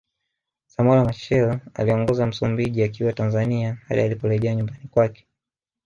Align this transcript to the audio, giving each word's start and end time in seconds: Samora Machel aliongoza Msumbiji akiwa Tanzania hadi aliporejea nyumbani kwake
Samora 0.67 1.03
Machel 1.05 1.59
aliongoza 1.73 2.25
Msumbiji 2.25 2.83
akiwa 2.83 3.13
Tanzania 3.13 3.77
hadi 3.87 4.01
aliporejea 4.01 4.55
nyumbani 4.55 4.87
kwake 4.91 5.27